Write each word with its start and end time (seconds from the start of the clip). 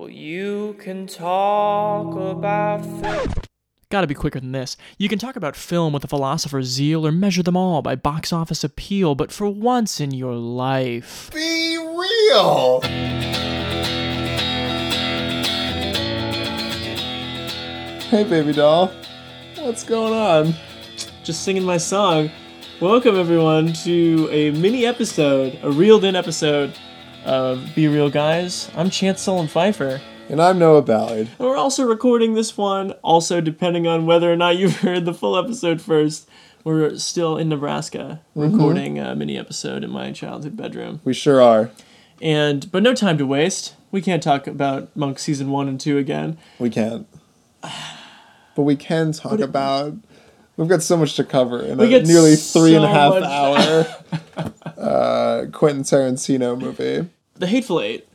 Well, 0.00 0.08
you 0.08 0.76
can 0.78 1.06
talk 1.06 2.16
about 2.16 2.80
film. 2.86 3.34
Gotta 3.90 4.06
be 4.06 4.14
quicker 4.14 4.40
than 4.40 4.52
this. 4.52 4.78
You 4.96 5.10
can 5.10 5.18
talk 5.18 5.36
about 5.36 5.54
film 5.54 5.92
with 5.92 6.02
a 6.02 6.08
philosopher's 6.08 6.68
zeal 6.68 7.06
or 7.06 7.12
measure 7.12 7.42
them 7.42 7.54
all 7.54 7.82
by 7.82 7.96
box 7.96 8.32
office 8.32 8.64
appeal, 8.64 9.14
but 9.14 9.30
for 9.30 9.46
once 9.46 10.00
in 10.00 10.12
your 10.12 10.32
life. 10.32 11.30
Be 11.34 11.76
real! 11.76 12.80
Hey, 18.08 18.24
baby 18.24 18.54
doll. 18.54 18.90
What's 19.58 19.84
going 19.84 20.14
on? 20.14 20.54
Just 21.22 21.42
singing 21.44 21.64
my 21.64 21.76
song. 21.76 22.30
Welcome, 22.80 23.16
everyone, 23.16 23.74
to 23.84 24.30
a 24.32 24.50
mini 24.52 24.86
episode, 24.86 25.58
a 25.62 25.70
reeled 25.70 26.04
in 26.04 26.16
episode 26.16 26.72
of 27.24 27.74
Be 27.74 27.88
Real 27.88 28.10
Guys. 28.10 28.70
I'm 28.76 28.90
Chance 28.90 29.22
Solem-Pfeifer. 29.22 30.00
And 30.28 30.40
I'm 30.40 30.58
Noah 30.58 30.82
Ballard. 30.82 31.28
And 31.38 31.48
we're 31.48 31.56
also 31.56 31.84
recording 31.84 32.34
this 32.34 32.56
one, 32.56 32.92
also 33.02 33.40
depending 33.40 33.86
on 33.86 34.06
whether 34.06 34.32
or 34.32 34.36
not 34.36 34.56
you've 34.58 34.80
heard 34.80 35.04
the 35.04 35.14
full 35.14 35.36
episode 35.36 35.80
first. 35.80 36.28
We're 36.64 36.96
still 36.98 37.36
in 37.36 37.48
Nebraska 37.48 38.20
mm-hmm. 38.36 38.52
recording 38.52 38.98
a 38.98 39.14
mini 39.14 39.38
episode 39.38 39.82
in 39.82 39.90
my 39.90 40.12
childhood 40.12 40.56
bedroom. 40.56 41.00
We 41.04 41.14
sure 41.14 41.40
are. 41.42 41.70
And 42.22 42.70
but 42.70 42.82
no 42.82 42.94
time 42.94 43.18
to 43.18 43.26
waste. 43.26 43.74
We 43.90 44.02
can't 44.02 44.22
talk 44.22 44.46
about 44.46 44.94
Monk 44.94 45.18
season 45.18 45.50
1 45.50 45.68
and 45.68 45.80
2 45.80 45.98
again. 45.98 46.38
We 46.58 46.70
can't. 46.70 47.06
But 48.54 48.62
we 48.62 48.76
can 48.76 49.12
talk 49.12 49.40
about. 49.40 49.94
We've 50.56 50.68
got 50.68 50.82
so 50.82 50.96
much 50.96 51.16
to 51.16 51.24
cover 51.24 51.62
in 51.62 51.78
We 51.78 51.94
a 51.94 52.02
nearly 52.02 52.36
three 52.36 52.74
and 52.74 52.84
a 52.84 52.88
half 52.88 53.14
hour 53.14 54.52
uh, 54.80 55.46
Quentin 55.52 55.82
Tarantino 55.84 56.58
movie. 56.58 57.08
The 57.34 57.46
Hateful 57.46 57.80
Eight. 57.80 58.06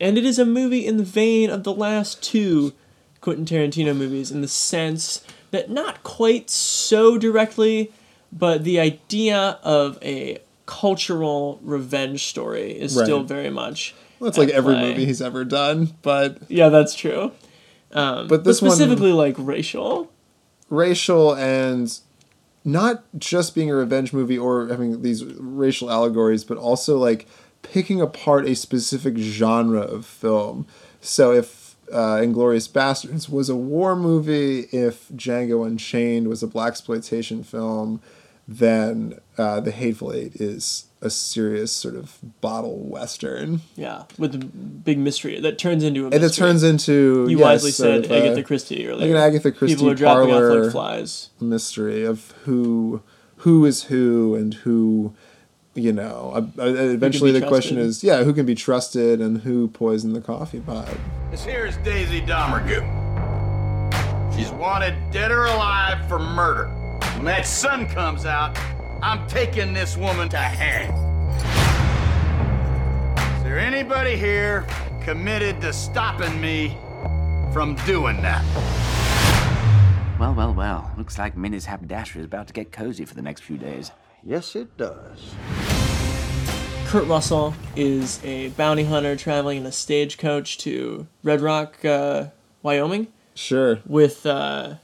And 0.00 0.18
it 0.18 0.24
is 0.26 0.38
a 0.38 0.44
movie 0.44 0.86
in 0.86 0.98
the 0.98 1.04
vein 1.04 1.48
of 1.50 1.64
the 1.64 1.72
last 1.72 2.22
two 2.22 2.72
Quentin 3.20 3.44
Tarantino 3.46 3.96
movies 3.96 4.30
in 4.30 4.42
the 4.42 4.48
sense 4.48 5.24
that 5.52 5.70
not 5.70 6.02
quite 6.02 6.50
so 6.50 7.16
directly, 7.16 7.92
but 8.30 8.62
the 8.64 8.78
idea 8.78 9.58
of 9.62 9.98
a 10.02 10.38
cultural 10.66 11.58
revenge 11.62 12.24
story 12.26 12.72
is 12.78 12.92
still 12.92 13.22
very 13.22 13.48
much. 13.50 13.94
Well, 14.18 14.28
it's 14.28 14.36
like 14.38 14.48
every 14.50 14.74
play. 14.74 14.90
movie 14.90 15.04
he's 15.06 15.22
ever 15.22 15.44
done, 15.44 15.94
but 16.02 16.38
Yeah, 16.48 16.68
that's 16.68 16.94
true. 16.94 17.32
Um, 17.92 18.26
But 18.28 18.44
this 18.44 18.60
one- 18.60 18.72
specifically 18.72 19.12
like 19.12 19.36
racial. 19.38 20.10
racial 20.68 21.34
and 21.34 21.98
not 22.66 23.04
just 23.16 23.54
being 23.54 23.70
a 23.70 23.74
revenge 23.74 24.12
movie 24.12 24.36
or 24.36 24.66
having 24.66 25.02
these 25.02 25.24
racial 25.24 25.90
allegories, 25.90 26.42
but 26.42 26.58
also 26.58 26.98
like 26.98 27.26
picking 27.62 28.00
apart 28.00 28.46
a 28.46 28.56
specific 28.56 29.16
genre 29.16 29.80
of 29.80 30.04
film. 30.04 30.66
So 31.00 31.32
if 31.32 31.76
uh, 31.92 32.16
Inglourious 32.16 32.68
Basterds 32.68 33.28
was 33.28 33.48
a 33.48 33.54
war 33.54 33.94
movie, 33.94 34.62
if 34.72 35.08
Django 35.10 35.64
Unchained 35.64 36.26
was 36.26 36.42
a 36.42 36.48
black 36.48 36.70
exploitation 36.72 37.44
film, 37.44 38.02
then 38.48 39.18
uh, 39.38 39.60
The 39.60 39.70
Hateful 39.72 40.12
Eight 40.12 40.36
is 40.36 40.86
a 41.02 41.10
serious 41.10 41.72
sort 41.72 41.94
of 41.96 42.18
bottle 42.40 42.78
western, 42.78 43.60
Yeah, 43.76 44.04
with 44.18 44.32
the 44.32 44.38
big 44.46 44.98
mystery 44.98 45.38
that 45.40 45.58
turns 45.58 45.82
into 45.84 46.02
a 46.02 46.06
and 46.06 46.14
it 46.14 46.20
mystery. 46.22 46.46
turns 46.48 46.62
into 46.62 47.26
You 47.28 47.38
yes, 47.38 47.44
wisely 47.44 47.70
said 47.72 48.04
of, 48.06 48.10
uh, 48.10 48.14
Agatha 48.14 48.42
Christie 48.42 48.86
earlier. 48.88 49.00
like 49.00 49.10
an 49.10 49.16
Agatha 49.16 49.52
Christie 49.52 49.74
People 49.76 49.90
are 49.90 49.94
dropping 49.94 50.32
off 50.32 50.62
like 50.64 50.72
flies. 50.72 51.30
mystery 51.40 52.04
of 52.04 52.32
who 52.44 53.02
who 53.38 53.64
is 53.66 53.84
who 53.84 54.34
and 54.34 54.54
who 54.54 55.14
you 55.74 55.92
know 55.92 56.32
uh, 56.34 56.62
uh, 56.62 56.66
eventually 56.72 57.32
be 57.32 57.38
the 57.40 57.46
question 57.46 57.76
is 57.78 58.02
yeah 58.02 58.24
who 58.24 58.32
can 58.32 58.46
be 58.46 58.54
trusted 58.54 59.20
and 59.20 59.42
who 59.42 59.68
poisoned 59.68 60.16
the 60.16 60.20
coffee 60.22 60.60
pot 60.60 60.88
This 61.30 61.44
here 61.44 61.66
is 61.66 61.76
Daisy 61.78 62.22
Domergue. 62.22 62.80
She's 64.34 64.50
wanted 64.52 64.94
dead 65.12 65.30
or 65.30 65.44
alive 65.46 66.06
for 66.08 66.18
murder. 66.18 66.66
When 67.16 67.24
that 67.24 67.46
sun 67.46 67.86
comes 67.86 68.26
out, 68.26 68.58
I'm 69.02 69.26
taking 69.26 69.72
this 69.72 69.96
woman 69.96 70.28
to 70.28 70.36
hang. 70.36 70.90
Is 73.38 73.42
there 73.42 73.58
anybody 73.58 74.16
here 74.16 74.66
committed 75.02 75.60
to 75.62 75.72
stopping 75.72 76.38
me 76.40 76.76
from 77.52 77.74
doing 77.86 78.20
that? 78.20 78.44
Well, 80.20 80.34
well, 80.34 80.52
well. 80.52 80.92
Looks 80.98 81.18
like 81.18 81.36
Minnie's 81.38 81.64
haberdashery 81.64 82.20
is 82.20 82.26
about 82.26 82.48
to 82.48 82.52
get 82.52 82.70
cozy 82.70 83.06
for 83.06 83.14
the 83.14 83.22
next 83.22 83.42
few 83.42 83.56
days. 83.56 83.92
Yes, 84.22 84.54
it 84.54 84.76
does. 84.76 85.34
Kurt 86.86 87.06
Russell 87.06 87.54
is 87.74 88.22
a 88.24 88.48
bounty 88.50 88.84
hunter 88.84 89.16
traveling 89.16 89.58
in 89.58 89.66
a 89.66 89.72
stagecoach 89.72 90.58
to 90.58 91.06
Red 91.22 91.40
Rock, 91.40 91.82
uh, 91.82 92.26
Wyoming, 92.62 93.08
sure 93.34 93.80
with 93.86 94.26
uh, 94.26 94.74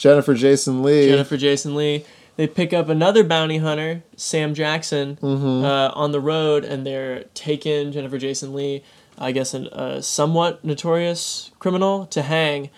jennifer 0.00 0.34
jason 0.34 0.82
lee 0.82 1.08
Jennifer 1.08 1.36
Jason 1.36 1.74
Lee. 1.76 2.04
They 2.36 2.46
pick 2.46 2.72
up 2.72 2.88
another 2.88 3.22
bounty 3.22 3.58
hunter, 3.58 4.02
Sam 4.16 4.54
Jackson, 4.54 5.16
Mm-hmm. 5.20 5.62
uh, 5.64 5.88
on 5.94 6.12
the 6.12 6.20
road, 6.20 6.64
and 6.64 6.86
they're 6.86 7.24
taking 7.34 7.92
Jennifer 7.92 8.16
Jason 8.16 8.54
Lee, 8.54 8.82
I 9.18 9.32
guess, 9.32 9.52
a 9.52 10.00
somewhat 10.02 10.64
notorious 10.64 11.50
criminal, 11.58 12.06
to 12.06 12.22
hang. 12.22 12.70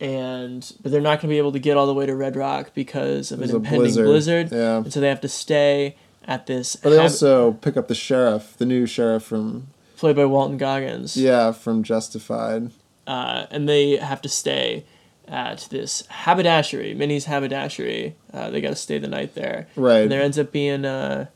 And 0.00 0.70
but 0.82 0.90
they're 0.90 1.00
not 1.00 1.20
going 1.20 1.28
to 1.28 1.34
be 1.34 1.38
able 1.38 1.52
to 1.52 1.58
get 1.60 1.76
all 1.76 1.86
the 1.86 1.94
way 1.94 2.04
to 2.06 2.14
Red 2.16 2.34
Rock 2.36 2.72
because 2.74 3.30
of 3.30 3.38
There's 3.38 3.50
an 3.50 3.56
impending 3.56 3.82
blizzard, 3.82 4.06
blizzard. 4.06 4.52
yeah. 4.52 4.76
And 4.78 4.92
so 4.92 5.00
they 5.00 5.08
have 5.08 5.20
to 5.20 5.28
stay 5.28 5.96
at 6.26 6.46
this. 6.46 6.74
but 6.76 6.90
they 6.90 6.96
hab- 6.96 7.04
also 7.04 7.52
pick 7.52 7.76
up 7.76 7.86
the 7.88 7.94
sheriff 7.94 8.56
the 8.58 8.66
new 8.66 8.84
sheriff 8.86 9.22
from 9.22 9.68
played 9.96 10.16
by 10.16 10.24
Walton 10.24 10.58
Goggins. 10.58 11.16
yeah 11.16 11.52
from 11.52 11.82
justified 11.84 12.72
uh, 13.06 13.46
and 13.52 13.68
they 13.68 13.96
have 13.96 14.20
to 14.22 14.28
stay 14.28 14.84
at 15.28 15.66
this 15.70 16.04
haberdashery, 16.08 16.94
Minnie's 16.94 17.24
haberdashery. 17.26 18.14
Uh, 18.32 18.50
they 18.50 18.60
got 18.60 18.70
to 18.70 18.76
stay 18.76 18.98
the 18.98 19.08
night 19.08 19.34
there. 19.34 19.66
Right. 19.76 20.02
And 20.02 20.10
there 20.12 20.22
ends 20.22 20.38
up 20.38 20.52
being 20.52 20.84
a, 20.84 21.30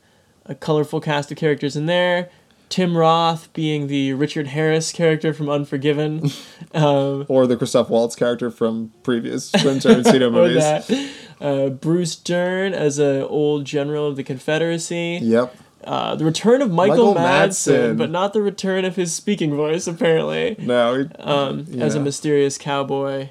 a 0.45 0.55
colorful 0.55 1.01
cast 1.01 1.31
of 1.31 1.37
characters 1.37 1.75
in 1.75 1.85
there. 1.87 2.29
Tim 2.69 2.95
Roth 2.95 3.51
being 3.51 3.87
the 3.87 4.13
Richard 4.13 4.47
Harris 4.47 4.93
character 4.93 5.33
from 5.33 5.49
Unforgiven, 5.49 6.29
um, 6.73 7.25
or 7.27 7.45
the 7.45 7.57
christoph 7.57 7.89
waltz 7.89 8.15
character 8.15 8.49
from 8.49 8.93
previous 9.03 9.51
quentin 9.61 9.79
tarantino 10.03 10.31
movies 10.31 10.55
that. 10.63 11.11
Uh, 11.41 11.67
Bruce 11.69 12.15
Dern 12.15 12.73
as 12.73 12.97
an 12.97 13.23
old 13.23 13.65
general 13.65 14.07
of 14.07 14.15
the 14.15 14.23
Confederacy. 14.23 15.19
yep 15.21 15.53
Uh, 15.83 16.15
the 16.15 16.23
return 16.23 16.61
of 16.61 16.71
Michael, 16.71 17.13
Michael 17.13 17.15
Madsen, 17.15 17.95
Madsen. 17.95 17.97
but 17.97 18.09
not 18.09 18.31
the 18.31 18.41
return 18.41 18.85
of 18.85 18.95
his 18.95 19.11
speaking 19.13 19.53
voice, 19.53 19.85
apparently, 19.85 20.55
no 20.59 20.99
he- 21.03 21.09
um, 21.15 21.65
as 21.81 21.95
a 21.95 21.99
mysterious 21.99 22.57
cowboy. 22.57 23.29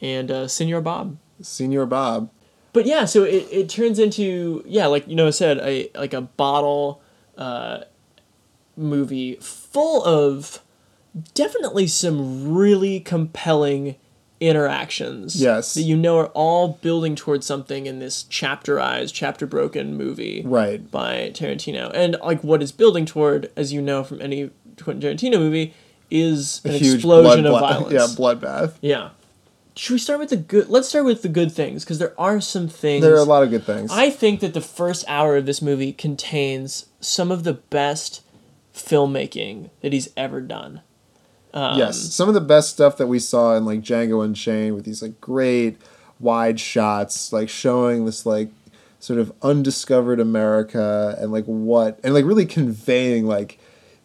And 0.00 0.30
uh, 0.30 0.48
Senor 0.48 0.80
Bob. 0.80 1.16
senior 1.42 1.86
bob 1.86 2.30
but 2.72 2.86
yeah, 2.86 3.04
so 3.04 3.24
it, 3.24 3.48
it 3.50 3.68
turns 3.68 3.98
into 3.98 4.62
yeah, 4.66 4.86
like 4.86 5.06
you 5.08 5.16
know, 5.16 5.26
I 5.26 5.30
said 5.30 5.58
a 5.58 5.90
like 5.96 6.12
a 6.14 6.20
bottle 6.20 7.02
uh, 7.36 7.80
movie 8.76 9.34
full 9.40 10.04
of 10.04 10.60
definitely 11.34 11.88
some 11.88 12.52
really 12.54 13.00
compelling 13.00 13.96
interactions. 14.38 15.40
Yes. 15.42 15.74
that 15.74 15.82
you 15.82 15.96
know 15.96 16.18
are 16.18 16.28
all 16.28 16.78
building 16.80 17.16
towards 17.16 17.44
something 17.44 17.86
in 17.86 17.98
this 17.98 18.22
chapterized, 18.24 19.10
chapter 19.14 19.46
broken 19.46 19.96
movie 19.96 20.42
right 20.46 20.88
by 20.90 21.30
Tarantino, 21.34 21.90
and 21.92 22.16
like 22.22 22.44
what 22.44 22.62
is 22.62 22.70
building 22.72 23.04
toward, 23.04 23.50
as 23.56 23.72
you 23.72 23.82
know 23.82 24.04
from 24.04 24.20
any 24.22 24.50
Quentin 24.80 25.16
Tarantino 25.16 25.38
movie, 25.38 25.74
is 26.10 26.60
an 26.64 26.74
explosion 26.76 27.42
blood, 27.44 27.44
of 27.46 27.60
violence. 27.90 27.92
yeah 27.92 28.06
bloodbath 28.16 28.74
Yeah. 28.80 29.10
Should 29.76 29.94
we 29.94 29.98
start 29.98 30.18
with 30.20 30.30
the 30.30 30.36
good? 30.36 30.68
Let's 30.68 30.88
start 30.88 31.04
with 31.04 31.22
the 31.22 31.28
good 31.28 31.52
things 31.52 31.84
because 31.84 31.98
there 31.98 32.14
are 32.18 32.40
some 32.40 32.68
things. 32.68 33.02
there 33.02 33.14
are 33.14 33.18
a 33.18 33.24
lot 33.24 33.42
of 33.42 33.50
good 33.50 33.64
things 33.64 33.90
I 33.92 34.10
think 34.10 34.40
that 34.40 34.54
the 34.54 34.60
first 34.60 35.04
hour 35.08 35.36
of 35.36 35.46
this 35.46 35.62
movie 35.62 35.92
contains 35.92 36.86
some 37.00 37.30
of 37.30 37.44
the 37.44 37.54
best 37.54 38.22
filmmaking 38.74 39.70
that 39.80 39.92
he's 39.92 40.08
ever 40.16 40.40
done. 40.40 40.80
Um, 41.52 41.78
yes, 41.78 41.98
some 41.98 42.28
of 42.28 42.34
the 42.34 42.40
best 42.40 42.70
stuff 42.70 42.96
that 42.98 43.06
we 43.08 43.18
saw 43.18 43.56
in 43.56 43.64
like 43.64 43.80
Django 43.80 44.20
and 44.24 44.30
Unchained 44.30 44.74
with 44.76 44.84
these 44.84 45.02
like 45.02 45.20
great 45.20 45.78
wide 46.20 46.60
shots, 46.60 47.32
like 47.32 47.48
showing 47.48 48.04
this 48.04 48.24
like 48.24 48.50
sort 49.00 49.18
of 49.18 49.32
undiscovered 49.42 50.20
America 50.20 51.16
and 51.18 51.32
like 51.32 51.44
what 51.46 51.98
and 52.04 52.12
like 52.14 52.24
really 52.24 52.46
conveying 52.46 53.26
like 53.26 53.58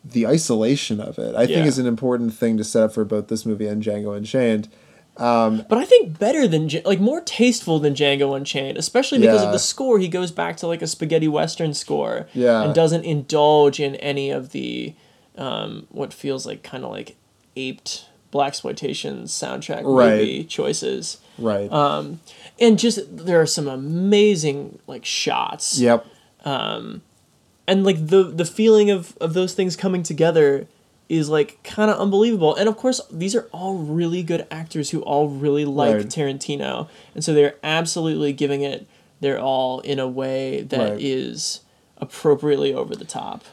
the 0.03 0.25
isolation 0.25 0.99
of 0.99 1.19
it. 1.19 1.35
I 1.35 1.45
think 1.45 1.65
is 1.65 1.79
an 1.79 1.85
important 1.85 2.33
thing 2.33 2.57
to 2.57 2.63
set 2.63 2.83
up 2.83 2.93
for 2.93 3.03
both 3.05 3.27
this 3.27 3.45
movie 3.45 3.67
and 3.67 3.83
Django 3.83 4.09
and 4.09 4.17
Unchained. 4.17 4.69
But 5.17 5.77
I 5.77 5.85
think 5.85 6.19
better 6.19 6.47
than 6.47 6.69
like 6.85 6.99
more 6.99 7.21
tasteful 7.21 7.79
than 7.79 7.93
Django 7.93 8.35
Unchained, 8.35 8.77
especially 8.77 9.19
because 9.19 9.41
Yeah. 9.41 9.47
of 9.47 9.53
the 9.53 9.59
score. 9.59 9.99
He 9.99 10.07
goes 10.07 10.31
back 10.31 10.57
to 10.57 10.67
like 10.67 10.81
a 10.81 10.87
spaghetti 10.87 11.27
western 11.27 11.73
score, 11.73 12.27
Yeah. 12.33 12.61
and 12.63 12.73
doesn't 12.75 13.03
indulge 13.05 13.79
in 13.79 13.95
any 13.95 14.29
of 14.31 14.51
the 14.51 14.93
um, 15.37 15.85
what 15.91 16.13
feels 16.13 16.45
like 16.45 16.63
kind 16.63 16.83
of 16.85 16.91
like 16.91 17.15
aped 17.57 18.05
black 18.31 18.47
exploitation 18.49 19.23
soundtrack 19.23 19.81
Right. 19.83 20.11
movie 20.11 20.43
choices. 20.45 21.17
Right. 21.37 21.69
Um, 21.71 22.21
and 22.59 22.79
just 22.79 22.99
there 23.17 23.41
are 23.41 23.45
some 23.45 23.67
amazing 23.67 24.79
like 24.87 25.03
shots. 25.05 25.77
yep. 25.79 26.05
and 26.45 27.83
like 27.83 28.07
the 28.07 28.23
the 28.23 28.45
feeling 28.45 28.89
of 28.91 29.15
of 29.19 29.33
those 29.33 29.53
things 29.53 29.75
coming 29.75 30.03
together 30.03 30.67
is 31.07 31.29
like 31.29 31.61
kind 31.63 31.91
of 31.91 31.99
unbelievable. 31.99 32.55
And 32.55 32.67
of 32.67 32.77
course, 32.77 32.99
these 33.11 33.35
are 33.35 33.47
all 33.51 33.75
really 33.75 34.23
good 34.23 34.47
actors 34.49 34.89
who 34.89 35.01
all 35.01 35.27
really 35.29 35.65
like 35.65 35.95
Right. 35.95 36.05
Tarantino, 36.07 36.87
and 37.13 37.23
so 37.23 37.33
they're 37.33 37.55
absolutely 37.63 38.33
giving 38.33 38.61
it 38.61 38.87
their 39.21 39.39
all 39.39 39.79
in 39.81 39.99
a 39.99 40.07
way 40.07 40.61
that 40.63 40.99
is 41.01 41.61
Right. 41.97 42.03
appropriately 42.03 42.73
over 42.73 42.95
the 42.95 43.05
top. 43.05 43.43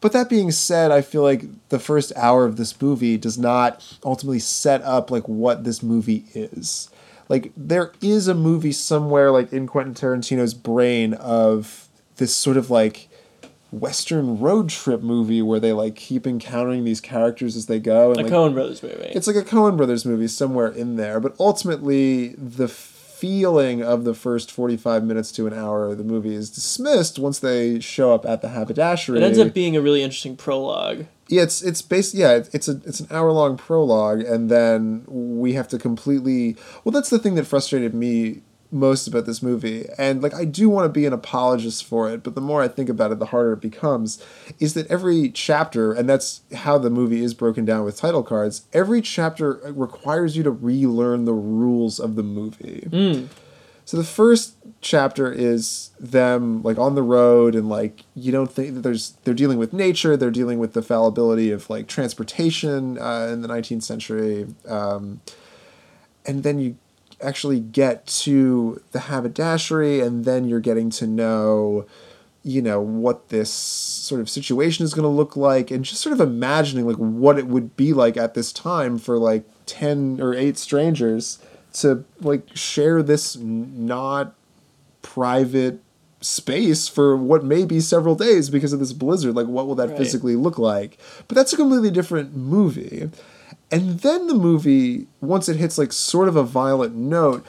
But 0.00 0.12
that 0.12 0.28
being 0.28 0.50
said, 0.50 0.90
I 0.90 1.00
feel 1.00 1.22
like 1.22 1.44
the 1.68 1.78
first 1.78 2.12
hour 2.16 2.44
of 2.44 2.56
this 2.56 2.80
movie 2.82 3.16
does 3.16 3.38
not 3.38 3.98
ultimately 4.04 4.40
set 4.40 4.82
up 4.82 5.10
like 5.12 5.28
what 5.28 5.62
this 5.62 5.80
movie 5.82 6.24
is. 6.34 6.90
Like 7.28 7.52
there 7.56 7.92
is 8.02 8.26
a 8.26 8.34
movie 8.34 8.72
somewhere 8.72 9.30
like 9.30 9.52
in 9.52 9.68
Quentin 9.68 9.94
Tarantino's 9.94 10.54
brain 10.54 11.14
of 11.14 11.86
this 12.16 12.34
sort 12.34 12.56
of 12.56 12.68
like 12.68 13.08
western 13.72 14.38
road 14.38 14.68
trip 14.68 15.00
movie 15.02 15.40
where 15.42 15.58
they 15.58 15.72
like 15.72 15.96
keep 15.96 16.26
encountering 16.26 16.84
these 16.84 17.00
characters 17.00 17.56
as 17.56 17.66
they 17.66 17.80
go 17.80 18.10
and 18.12 18.20
A 18.20 18.22
like, 18.24 18.32
Coen 18.32 18.52
Brothers 18.52 18.82
movie. 18.82 19.10
it's 19.14 19.26
like 19.26 19.34
a 19.34 19.42
Coen 19.42 19.76
Brothers 19.76 20.04
movie 20.04 20.28
somewhere 20.28 20.68
in 20.68 20.96
there, 20.96 21.18
but 21.20 21.34
ultimately 21.40 22.28
the 22.36 22.68
feeling 22.68 23.82
of 23.82 24.04
the 24.04 24.14
first 24.14 24.50
45 24.50 25.04
minutes 25.04 25.32
to 25.32 25.46
an 25.46 25.52
hour 25.54 25.86
of 25.86 25.96
the 25.98 26.04
movie 26.04 26.34
is 26.34 26.50
dismissed 26.50 27.18
once 27.18 27.38
they 27.38 27.80
show 27.80 28.12
up 28.12 28.26
at 28.26 28.42
the 28.42 28.48
haberdashery. 28.48 29.16
it 29.18 29.22
ends 29.22 29.38
up 29.38 29.54
being 29.54 29.76
a 29.76 29.80
really 29.80 30.02
interesting 30.02 30.36
prologue. 30.36 31.06
Yeah, 31.28 31.42
it's 31.42 31.62
it's 31.62 31.80
based 31.80 32.12
yeah, 32.14 32.32
it's- 32.32 32.50
it's 32.54 32.68
a 32.68 32.80
it's 32.84 33.00
an 33.00 33.06
hour 33.10 33.32
long 33.32 33.56
prologue 33.56 34.20
and 34.20 34.50
then 34.50 35.04
we 35.08 35.54
have 35.54 35.68
to 35.68 35.78
completely 35.78 36.56
Well, 36.84 36.92
that's 36.92 37.08
the 37.10 37.18
thing 37.18 37.36
that 37.36 37.46
frustrated 37.46 37.94
me 37.94 38.42
most 38.72 39.06
about 39.06 39.26
this 39.26 39.42
movie. 39.42 39.86
And 39.98 40.22
like 40.22 40.34
I 40.34 40.44
do 40.44 40.68
want 40.68 40.86
to 40.86 40.88
be 40.88 41.06
an 41.06 41.12
apologist 41.12 41.84
for 41.84 42.10
it, 42.10 42.22
but 42.22 42.34
the 42.34 42.40
more 42.40 42.62
I 42.62 42.68
think 42.68 42.88
about 42.88 43.12
it, 43.12 43.18
the 43.18 43.26
harder 43.26 43.52
it 43.52 43.60
becomes 43.60 44.22
is 44.58 44.74
that 44.74 44.86
every 44.90 45.28
chapter 45.30 45.92
and 45.92 46.08
that's 46.08 46.40
how 46.54 46.78
the 46.78 46.90
movie 46.90 47.22
is 47.22 47.34
broken 47.34 47.64
down 47.64 47.84
with 47.84 47.96
title 47.98 48.22
cards, 48.22 48.62
every 48.72 49.02
chapter 49.02 49.60
requires 49.74 50.36
you 50.36 50.42
to 50.42 50.50
relearn 50.50 51.24
the 51.26 51.34
rules 51.34 52.00
of 52.00 52.16
the 52.16 52.22
movie. 52.22 52.88
So 53.84 53.96
the 53.96 54.04
first 54.04 54.54
chapter 54.80 55.30
is 55.30 55.90
them 55.98 56.62
like 56.62 56.78
on 56.78 56.94
the 56.94 57.02
road 57.02 57.54
and 57.54 57.68
like 57.68 58.04
you 58.14 58.30
don't 58.32 58.50
think 58.50 58.74
that 58.74 58.80
there's 58.82 59.10
they're 59.24 59.34
dealing 59.34 59.58
with 59.58 59.72
nature, 59.72 60.16
they're 60.16 60.30
dealing 60.30 60.58
with 60.58 60.72
the 60.72 60.82
fallibility 60.82 61.50
of 61.50 61.68
like 61.68 61.88
transportation 61.88 62.96
uh, 62.98 63.28
in 63.32 63.42
the 63.42 63.48
19th 63.48 63.82
century, 63.82 64.46
um, 64.68 65.20
and 66.24 66.42
then 66.44 66.58
you 66.60 66.76
actually 67.22 67.60
get 67.60 68.06
to 68.06 68.82
the 68.92 69.00
haberdashery, 69.00 70.00
and 70.00 70.24
then 70.24 70.44
you're 70.46 70.60
getting 70.60 70.90
to 70.90 71.06
know 71.06 71.86
you 72.44 72.60
know 72.60 72.80
what 72.80 73.28
this 73.28 73.52
sort 73.52 74.20
of 74.20 74.28
situation 74.28 74.84
is 74.84 74.94
going 74.94 75.04
to 75.04 75.08
look 75.08 75.36
like 75.36 75.70
and 75.70 75.84
just 75.84 76.00
sort 76.00 76.12
of 76.12 76.20
imagining 76.20 76.84
like 76.86 76.96
what 76.96 77.38
it 77.38 77.46
would 77.46 77.76
be 77.76 77.92
like 77.92 78.16
at 78.16 78.34
this 78.34 78.52
time 78.52 78.98
for 78.98 79.16
like 79.16 79.44
10 79.66 80.18
or 80.20 80.34
8 80.34 80.58
strangers 80.58 81.38
to 81.74 82.04
like 82.20 82.48
share 82.56 83.00
this 83.00 83.36
not 83.36 84.34
private 85.02 85.80
space 86.20 86.88
for 86.88 87.16
what 87.16 87.44
may 87.44 87.64
be 87.64 87.80
several 87.80 88.14
days 88.14 88.50
because 88.50 88.72
of 88.72 88.78
this 88.80 88.92
blizzard. 88.92 89.34
Like 89.34 89.46
what 89.46 89.66
will 89.66 89.74
that 89.76 89.90
Right. 89.90 89.98
physically 89.98 90.36
look 90.36 90.58
like? 90.58 90.98
But 91.28 91.36
that's 91.36 91.52
a 91.52 91.56
completely 91.56 91.90
different 91.90 92.36
movie 92.36 93.08
and 93.72 94.00
then 94.00 94.26
the 94.28 94.34
movie 94.34 95.06
once 95.20 95.48
it 95.48 95.56
hits 95.56 95.78
like 95.78 95.92
sort 95.92 96.28
of 96.28 96.36
a 96.36 96.42
violent 96.44 96.94
note 96.94 97.44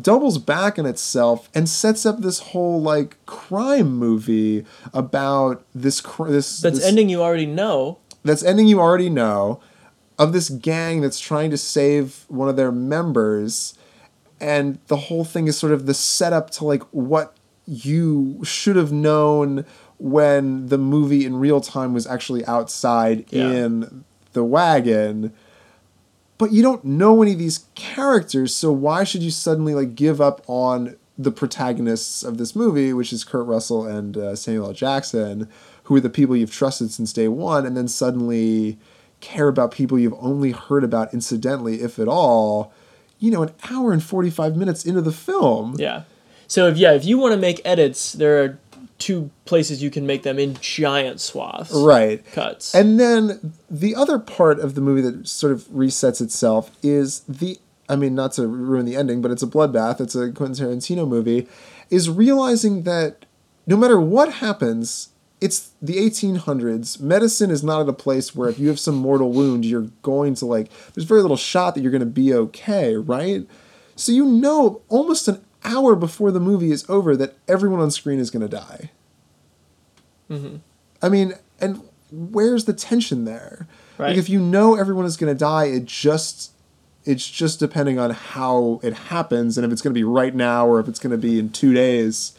doubles 0.00 0.38
back 0.38 0.78
on 0.78 0.86
itself 0.86 1.48
and 1.54 1.68
sets 1.68 2.06
up 2.06 2.20
this 2.20 2.38
whole 2.38 2.80
like 2.80 3.16
crime 3.26 3.90
movie 3.96 4.64
about 4.94 5.64
this 5.74 6.00
cr- 6.00 6.28
this 6.30 6.60
That's 6.60 6.78
this, 6.78 6.86
ending 6.86 7.08
you 7.08 7.20
already 7.22 7.46
know. 7.46 7.98
that's 8.24 8.42
ending 8.44 8.66
you 8.68 8.80
already 8.80 9.10
know 9.10 9.60
of 10.18 10.32
this 10.32 10.48
gang 10.48 11.00
that's 11.00 11.18
trying 11.18 11.50
to 11.50 11.56
save 11.56 12.24
one 12.28 12.48
of 12.48 12.54
their 12.56 12.70
members 12.70 13.74
and 14.40 14.78
the 14.86 14.96
whole 14.96 15.24
thing 15.24 15.48
is 15.48 15.58
sort 15.58 15.72
of 15.72 15.86
the 15.86 15.94
setup 15.94 16.50
to 16.50 16.64
like 16.64 16.82
what 16.92 17.34
you 17.66 18.40
should 18.44 18.76
have 18.76 18.92
known 18.92 19.64
when 19.98 20.68
the 20.68 20.78
movie 20.78 21.24
in 21.26 21.36
real 21.36 21.60
time 21.60 21.92
was 21.92 22.06
actually 22.06 22.44
outside 22.46 23.24
Yeah. 23.30 23.50
in 23.50 24.04
the 24.34 24.44
wagon 24.44 25.32
but 26.40 26.52
you 26.52 26.62
don't 26.62 26.84
know 26.84 27.20
any 27.22 27.32
of 27.32 27.38
these 27.38 27.66
characters 27.74 28.54
so 28.54 28.72
why 28.72 29.04
should 29.04 29.22
you 29.22 29.30
suddenly 29.30 29.74
like 29.74 29.94
give 29.94 30.20
up 30.20 30.42
on 30.46 30.96
the 31.18 31.30
protagonists 31.30 32.22
of 32.22 32.38
this 32.38 32.56
movie 32.56 32.92
which 32.94 33.12
is 33.12 33.22
kurt 33.22 33.46
russell 33.46 33.86
and 33.86 34.16
uh, 34.16 34.34
samuel 34.34 34.66
l 34.66 34.72
jackson 34.72 35.48
who 35.84 35.94
are 35.94 36.00
the 36.00 36.08
people 36.08 36.34
you've 36.34 36.50
trusted 36.52 36.90
since 36.90 37.12
day 37.12 37.28
one 37.28 37.66
and 37.66 37.76
then 37.76 37.86
suddenly 37.86 38.78
care 39.20 39.48
about 39.48 39.70
people 39.70 39.98
you've 39.98 40.14
only 40.18 40.52
heard 40.52 40.82
about 40.82 41.12
incidentally 41.12 41.82
if 41.82 41.98
at 41.98 42.08
all 42.08 42.72
you 43.18 43.30
know 43.30 43.42
an 43.42 43.52
hour 43.70 43.92
and 43.92 44.02
45 44.02 44.56
minutes 44.56 44.84
into 44.84 45.02
the 45.02 45.12
film 45.12 45.76
Yeah. 45.78 46.04
So 46.50 46.66
if 46.66 46.76
yeah, 46.76 46.94
if 46.94 47.04
you 47.04 47.16
want 47.16 47.32
to 47.32 47.36
make 47.36 47.60
edits, 47.64 48.12
there 48.12 48.42
are 48.42 48.58
two 49.00 49.30
places 49.46 49.82
you 49.82 49.90
can 49.90 50.06
make 50.06 50.22
them 50.22 50.38
in 50.38 50.54
giant 50.60 51.20
swaths. 51.20 51.72
right 51.72 52.24
Cuts. 52.32 52.74
And 52.74 53.00
then 53.00 53.54
the 53.68 53.96
other 53.96 54.18
part 54.18 54.60
of 54.60 54.76
the 54.76 54.80
movie 54.80 55.00
that 55.00 55.26
sort 55.26 55.52
of 55.52 55.64
resets 55.68 56.20
itself 56.20 56.70
is 56.82 57.20
the 57.20 57.58
I 57.88 57.96
mean, 57.96 58.14
not 58.14 58.32
to 58.34 58.46
ruin 58.46 58.86
the 58.86 58.94
ending, 58.94 59.20
but 59.20 59.32
it's 59.32 59.42
a 59.42 59.48
bloodbath, 59.48 60.00
it's 60.00 60.14
a 60.14 60.30
Quentin 60.30 60.64
Tarantino 60.64 61.08
movie, 61.08 61.48
is 61.90 62.08
realizing 62.08 62.84
that 62.84 63.26
no 63.66 63.76
matter 63.76 64.00
what 64.00 64.34
happens, 64.34 65.08
it's 65.40 65.72
the 65.82 65.96
1800s. 65.96 67.00
Medicine 67.00 67.50
is 67.50 67.64
not 67.64 67.80
at 67.80 67.88
a 67.88 67.92
place 67.92 68.32
where 68.34 68.48
if 68.48 68.60
you 68.60 68.68
have 68.68 68.78
some 68.78 68.94
mortal 68.94 69.32
wound, 69.32 69.64
you're 69.64 69.88
going 70.02 70.34
to 70.36 70.46
like, 70.46 70.70
there's 70.94 71.04
very 71.04 71.20
little 71.20 71.36
shot 71.36 71.74
that 71.74 71.80
you're 71.80 71.90
going 71.90 71.98
to 72.00 72.06
be 72.06 72.32
okay, 72.32 72.94
right? 72.94 73.44
So 73.96 74.12
you 74.12 74.24
know 74.24 74.82
almost 74.88 75.26
an 75.26 75.44
hour 75.64 75.94
before 75.94 76.30
the 76.30 76.40
movie 76.40 76.70
is 76.70 76.88
over 76.88 77.16
that 77.16 77.36
everyone 77.48 77.80
on 77.80 77.90
screen 77.90 78.18
is 78.18 78.30
going 78.30 78.42
to 78.42 78.48
die. 78.48 78.90
Mm-hmm. 80.30 80.56
I 81.02 81.08
mean, 81.08 81.34
and 81.60 81.82
where's 82.10 82.64
the 82.64 82.72
tension 82.72 83.24
there? 83.24 83.66
Right. 83.98 84.10
Like 84.10 84.18
if 84.18 84.28
you 84.28 84.40
know 84.40 84.74
everyone 84.76 85.04
is 85.04 85.16
going 85.16 85.32
to 85.32 85.38
die, 85.38 85.66
it 85.66 85.84
just 85.84 86.52
it's 87.04 87.28
just 87.28 87.58
depending 87.58 87.98
on 87.98 88.10
how 88.10 88.80
it 88.82 88.92
happens 88.94 89.56
and 89.56 89.64
if 89.64 89.72
it's 89.72 89.82
going 89.82 89.94
to 89.94 89.98
be 89.98 90.04
right 90.04 90.34
now 90.34 90.66
or 90.66 90.80
if 90.80 90.88
it's 90.88 90.98
going 90.98 91.12
to 91.12 91.18
be 91.18 91.38
in 91.38 91.50
2 91.50 91.74
days. 91.74 92.32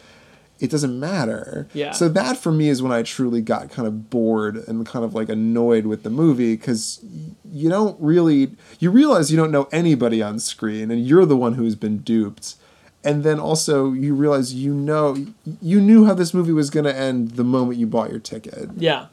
It 0.60 0.70
doesn't 0.70 1.00
matter. 1.00 1.68
Yeah. 1.74 1.90
So 1.90 2.08
that 2.10 2.38
for 2.38 2.52
me 2.52 2.70
is 2.70 2.84
when 2.84 2.92
I 2.92 3.02
truly 3.02 3.42
got 3.42 3.72
kind 3.72 3.88
of 3.88 4.12
bored 4.12 4.58
and 4.68 4.86
kind 4.86 5.04
of 5.04 5.16
like 5.16 5.28
annoyed 5.28 5.88
with 5.88 6.04
the 6.04 6.12
movie 6.12 6.56
because 6.56 7.04
you 7.44 7.68
don't 7.68 8.00
really 8.00 8.52
you 8.80 8.92
realize 8.92 9.32
you 9.32 9.38
don't 9.38 9.50
know 9.50 9.68
anybody 9.72 10.22
on 10.22 10.38
screen 10.40 10.92
and 10.92 11.04
you're 11.04 11.26
the 11.26 11.36
one 11.36 11.54
who's 11.54 11.76
been 11.76 11.98
duped 11.98 12.58
and 13.04 13.24
then 13.24 13.40
also 13.40 13.94
you 13.94 14.14
realize 14.14 14.54
you 14.54 14.74
know 14.74 15.16
you 15.62 15.82
knew 15.82 16.06
how 16.06 16.14
this 16.14 16.34
movie 16.34 16.52
was 16.52 16.70
going 16.70 16.84
to 16.86 16.96
end 16.96 17.32
the 17.32 17.44
moment 17.44 17.80
you 17.80 17.88
bought 17.88 18.10
your 18.10 18.20
ticket 18.20 18.70
Yeah. 18.78 19.08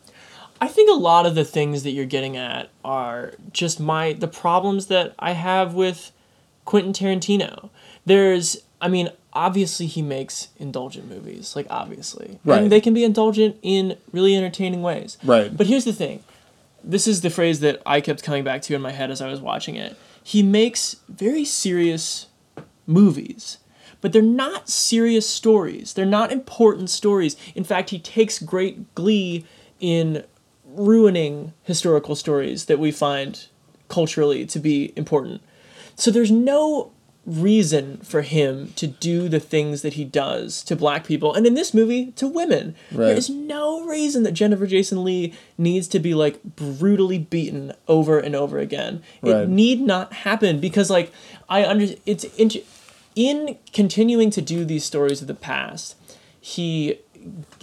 I 0.61 0.67
think 0.67 0.91
a 0.91 0.95
lot 0.95 1.25
of 1.25 1.37
the 1.37 1.45
things 1.45 1.85
that 1.85 1.91
you're 1.91 2.05
getting 2.05 2.37
at 2.37 2.71
are 2.85 3.35
just 3.53 3.79
my 3.79 4.13
the 4.13 4.27
problems 4.27 4.87
that 4.87 5.15
I 5.19 5.33
have 5.33 5.75
with 5.75 6.11
Quentin 6.65 6.93
Tarantino. 6.93 7.71
There's 8.05 8.59
I 8.81 8.89
mean, 8.89 9.11
obviously 9.33 9.87
he 9.87 10.03
makes 10.03 10.49
indulgent 10.59 11.09
movies, 11.09 11.55
like 11.55 11.67
obviously. 11.71 12.39
Right. 12.45 12.63
And 12.63 12.73
they 12.73 12.81
can 12.81 12.95
be 12.95 13.05
indulgent 13.05 13.57
in 13.63 13.97
really 14.13 14.37
entertaining 14.37 14.83
ways. 14.83 15.17
Right. 15.25 15.57
But 15.57 15.67
here's 15.67 15.85
the 15.85 15.93
thing. 15.93 16.23
This 16.83 17.07
is 17.07 17.21
the 17.21 17.31
phrase 17.31 17.61
that 17.61 17.83
I 17.85 18.01
kept 18.01 18.23
coming 18.23 18.45
back 18.45 18.63
to 18.63 18.75
in 18.75 18.81
my 18.81 18.93
head 18.93 19.11
as 19.11 19.21
I 19.21 19.29
was 19.29 19.41
watching 19.41 19.77
it. 19.77 19.97
He 20.23 20.43
makes 20.43 20.97
very 21.09 21.45
serious 21.45 22.27
movies, 22.87 23.59
but 24.01 24.13
they're 24.13 24.23
not 24.23 24.69
serious 24.69 25.29
stories. 25.29 25.93
They're 25.95 26.07
not 26.07 26.33
important 26.33 26.91
stories. 26.91 27.37
In 27.55 27.65
fact, 27.65 27.91
he 27.91 27.99
takes 27.99 28.39
great 28.39 28.95
glee 28.95 29.45
in 29.81 30.25
ruining 30.65 31.53
historical 31.63 32.15
stories 32.15 32.67
that 32.67 32.79
we 32.79 32.91
find 32.93 33.47
culturally 33.89 34.45
to 34.47 34.59
be 34.59 34.93
important. 34.97 35.41
So 35.97 36.11
there's 36.11 36.31
no 36.31 36.93
reason 37.27 37.99
for 37.99 38.23
him 38.23 38.73
to 38.77 38.87
do 38.87 39.29
the 39.29 39.41
things 39.41 39.83
that 39.83 39.95
he 39.95 40.05
does 40.05 40.63
to 40.63 40.75
black 40.75 41.07
people 41.07 41.35
and 41.35 41.47
in 41.47 41.53
this 41.55 41.75
movie 41.75 42.07
to 42.13 42.27
women. 42.27 42.75
There 42.91 43.09
Right. 43.09 43.19
is 43.19 43.29
no 43.29 43.85
reason 43.85 44.23
that 44.23 44.33
Jennifer 44.33 44.67
Jason 44.67 45.05
Lee 45.05 45.35
needs 45.59 45.89
to 45.89 45.99
be 45.99 46.15
like 46.15 46.43
brutally 46.57 47.19
beaten 47.19 47.75
over 47.87 48.19
and 48.19 48.35
over 48.35 48.59
again. 48.59 49.03
It 49.23 49.49
need 49.49 49.81
not 49.83 50.13
happen 50.13 50.59
because 50.59 50.89
like 50.89 51.13
I 51.51 51.67
under 51.67 51.89
it's 52.07 52.25
in 53.19 53.59
continuing 53.73 54.31
to 54.31 54.41
do 54.41 54.65
these 54.65 54.85
stories 54.85 55.21
of 55.21 55.27
the 55.27 55.35
past. 55.35 55.97
He 56.41 57.01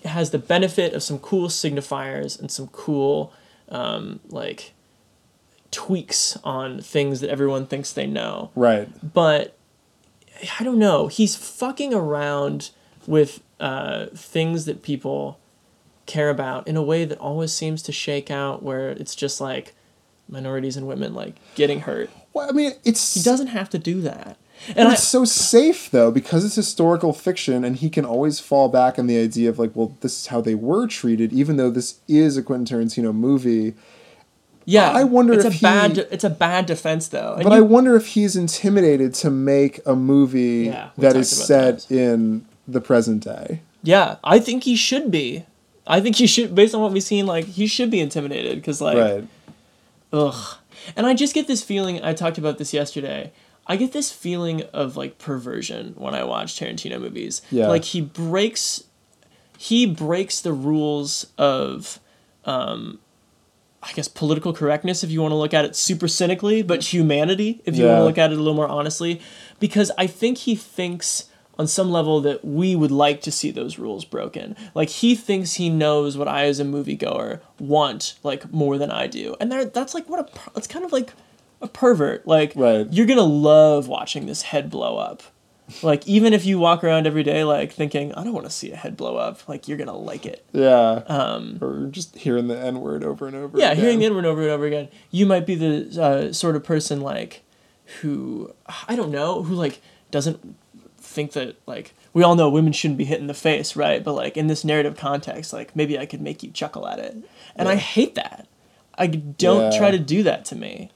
has 0.04 0.32
the 0.32 0.38
benefit 0.38 0.94
of 0.94 1.02
some 1.02 1.18
cool 1.18 1.48
signifiers 1.48 2.38
and 2.38 2.52
some 2.52 2.68
cool 2.68 3.32
um, 3.70 4.20
like 4.28 4.74
tweaks 5.72 6.38
on 6.44 6.82
things 6.82 7.22
that 7.22 7.30
everyone 7.30 7.66
thinks 7.66 7.92
they 7.92 8.06
know 8.06 8.52
right 8.56 8.88
but 9.14 9.58
I 10.60 10.64
don't 10.64 10.80
know. 10.80 11.08
He's 11.08 11.36
fucking 11.36 11.94
around 11.94 12.72
with 13.08 13.42
uh, 13.60 14.08
things 14.14 14.66
that 14.66 14.84
people 14.84 15.40
care 16.06 16.30
about 16.30 16.68
in 16.68 16.76
a 16.76 16.84
way 16.84 17.06
that 17.06 17.18
always 17.20 17.54
seems 17.54 17.82
to 17.84 17.92
shake 17.92 18.30
out 18.30 18.62
where 18.62 18.90
it's 18.90 19.16
just 19.16 19.40
like 19.40 19.74
minorities 20.28 20.76
and 20.78 20.88
women 20.88 21.14
like 21.14 21.36
getting 21.56 21.82
hurt. 21.82 22.10
Well, 22.34 22.50
I 22.50 22.52
mean, 22.52 22.74
it's 22.84 23.14
He 23.14 23.24
doesn't 23.24 23.48
have 23.48 23.70
to 23.72 23.80
do 23.80 24.02
that. 24.02 24.38
And 24.70 24.78
And 24.80 24.88
I, 24.90 24.94
it's 24.94 25.04
so 25.04 25.26
safe 25.26 25.92
though 25.92 26.12
because 26.12 26.44
it's 26.46 26.56
historical 26.56 27.14
fiction, 27.14 27.64
and 27.64 27.76
he 27.76 27.90
can 27.90 28.04
always 28.06 28.40
fall 28.40 28.68
back 28.70 28.98
on 28.98 29.08
the 29.08 29.18
idea 29.20 29.50
of 29.50 29.60
like, 29.60 29.72
well, 29.76 29.96
this 30.02 30.20
is 30.22 30.28
how 30.28 30.42
they 30.42 30.56
were 30.56 30.88
treated, 30.88 31.32
even 31.34 31.58
though 31.58 31.70
this 31.70 32.00
is 32.08 32.36
a 32.38 32.44
Quentin 32.44 32.66
Tarantino 32.80 33.14
movie. 33.14 33.74
yeah, 34.66 34.90
I 34.92 35.04
wonder 35.04 35.34
it's 35.34 35.46
if 35.46 35.60
a 35.60 35.62
bad 35.62 35.98
it's 36.10 36.24
a 36.24 36.30
bad 36.30 36.66
defense 36.66 37.08
though. 37.10 37.36
And 37.36 37.44
But 37.44 37.52
you- 37.52 37.58
I 37.60 37.62
wonder 37.62 37.96
if 37.96 38.08
he's 38.08 38.36
intimidated 38.36 39.14
to 39.16 39.30
make 39.30 39.80
a 39.86 39.96
movie 39.96 40.64
Yeah, 40.68 40.90
that 40.98 41.16
is 41.16 41.30
set 41.30 41.82
that. 41.88 41.92
in 41.96 42.46
the 42.68 42.82
present 42.82 43.24
day. 43.24 43.62
yeah, 43.84 44.16
I 44.24 44.40
think 44.40 44.64
he 44.64 44.76
should 44.76 45.12
be. 45.12 45.46
I 45.86 46.02
think 46.02 46.16
he 46.16 46.26
should, 46.26 46.56
based 46.56 46.74
on 46.74 46.82
what 46.82 46.92
we've 46.92 47.04
seen, 47.04 47.28
like 47.28 47.46
he 47.46 47.68
should 47.68 47.92
be 47.92 48.00
intimidated 48.00 48.56
because 48.56 48.82
like 48.82 48.98
right. 48.98 49.28
Ugh. 50.12 50.56
And 50.96 51.06
I 51.06 51.14
just 51.14 51.34
get 51.36 51.46
this 51.48 51.62
feeling, 51.64 52.04
I 52.04 52.14
talked 52.14 52.38
about 52.40 52.58
this 52.58 52.74
yesterday. 52.74 53.32
I 53.68 53.76
get 53.78 53.94
this 53.94 54.12
feeling 54.12 54.64
of 54.74 54.96
like 54.96 55.18
perversion 55.18 55.94
when 55.98 56.14
I 56.14 56.24
watch 56.24 56.60
Tarantino 56.60 57.00
movies. 57.00 57.42
Yeah. 57.50 57.68
Like 57.68 57.86
he 57.86 58.02
breaks 58.02 58.84
he 59.58 59.86
breaks 59.86 60.42
the 60.42 60.54
rules 60.54 61.28
of 61.38 62.00
um 62.46 63.00
I 63.82 63.92
guess 63.94 64.08
political 64.08 64.52
correctness 64.52 65.04
if 65.04 65.12
you 65.12 65.22
want 65.22 65.32
to 65.32 65.38
look 65.38 65.54
at 65.54 65.64
it 65.64 65.76
super 65.76 66.08
cynically, 66.08 66.64
but 66.64 66.84
humanity 66.94 67.62
if 67.66 67.76
you 67.76 67.86
want 67.86 68.00
to 68.00 68.04
look 68.04 68.18
at 68.18 68.32
it 68.32 68.36
a 68.36 68.38
little 68.38 68.56
more 68.56 68.68
honestly 68.68 69.22
because 69.60 69.92
I 69.98 70.08
think 70.08 70.40
he 70.40 70.56
thinks 70.56 71.30
on 71.58 71.68
some 71.68 71.90
level 71.90 72.20
that 72.22 72.44
we 72.44 72.76
would 72.76 72.92
like 72.92 73.22
to 73.22 73.32
see 73.32 73.50
those 73.50 73.80
rules 73.80 74.04
broken. 74.04 74.56
Like 74.74 74.90
he 74.90 75.16
thinks 75.16 75.54
he 75.54 75.70
knows 75.70 76.18
what 76.18 76.28
I 76.28 76.46
as 76.46 76.60
a 76.60 76.66
moviegoer 76.66 77.40
want 77.60 78.16
like 78.24 78.52
more 78.52 78.78
than 78.78 78.92
I 78.92 79.08
do. 79.08 79.36
And 79.40 79.52
there 79.52 79.66
that's 79.66 79.94
like 79.94 80.10
what 80.10 80.20
a 80.20 80.58
it's 80.58 80.68
kind 80.68 80.86
of 80.86 80.92
like 80.92 81.14
a 81.66 81.68
pervert. 81.68 82.26
Like 82.28 82.54
Right. 82.56 82.88
you're 82.92 83.06
to 83.18 83.24
love 83.24 83.88
watching 83.88 84.26
this 84.26 84.44
head 84.44 84.70
blow 84.70 84.98
up. 84.98 85.24
Like 85.82 86.08
even 86.08 86.32
if 86.34 86.46
you 86.46 86.60
walk 86.60 86.84
around 86.84 87.08
every 87.08 87.24
day 87.24 87.44
like 87.44 87.72
thinking 87.72 88.14
I 88.14 88.24
don't 88.24 88.34
want 88.34 88.46
to 88.46 88.52
see 88.52 88.72
a 88.72 88.76
head 88.76 88.96
blow 88.96 89.18
up, 89.18 89.48
like 89.50 89.68
you're 89.68 89.78
to 89.90 89.94
like 89.94 90.26
it. 90.26 90.46
Yeah. 90.54 91.02
Um, 91.08 91.58
or 91.62 91.88
just 91.92 92.16
hearing 92.16 92.48
the 92.48 92.58
N 92.60 92.82
word 92.82 93.04
over 93.04 93.26
and 93.28 93.36
over. 93.36 93.58
Yeah, 93.58 93.72
again. 93.72 93.84
hearing 93.84 94.00
the 94.00 94.06
N 94.06 94.16
word 94.16 94.26
over 94.26 94.42
and 94.44 94.52
over 94.52 94.66
again. 94.66 94.90
You 95.10 95.26
might 95.26 95.46
be 95.48 95.56
the 95.56 96.02
uh, 96.02 96.34
sort 96.34 96.56
of 96.56 96.64
person 96.64 97.02
like 97.02 97.42
who 98.02 98.54
I 98.88 98.96
don't 98.96 99.12
know 99.12 99.44
who 99.44 99.56
like 99.56 99.82
doesn't 100.12 100.56
think 100.98 101.32
that 101.34 101.56
like 101.66 101.94
we 102.14 102.24
all 102.24 102.36
know 102.36 102.50
women 102.50 102.72
shouldn't 102.74 102.98
be 102.98 103.06
hit 103.06 103.20
in 103.20 103.28
the 103.28 103.34
face, 103.34 103.76
right? 103.76 104.04
But 104.04 104.14
like 104.14 104.38
in 104.38 104.48
this 104.48 104.64
narrative 104.64 104.96
context, 104.96 105.52
like 105.52 105.76
maybe 105.76 105.98
I 105.98 106.06
could 106.06 106.22
make 106.22 106.44
you 106.44 106.52
chuckle 106.52 106.88
at 106.88 107.00
it, 107.00 107.16
and 107.56 107.68
I 107.68 107.76
hate 107.76 108.14
that. 108.16 108.48
I 108.98 109.08
don't 109.08 109.72
Yeah. 109.74 109.78
try 109.78 109.92
to 109.92 110.00
do 110.00 110.24
that 110.24 110.46
to 110.46 110.56
me. 110.56 110.90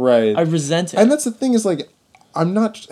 Right. 0.00 0.36
I 0.36 0.42
resent 0.42 0.94
it. 0.94 0.98
and 1.00 1.10
that's 1.12 1.24
the 1.24 1.30
thing 1.30 1.52
is 1.54 1.64
like 1.64 1.88
i'm 2.34 2.54
not 2.54 2.86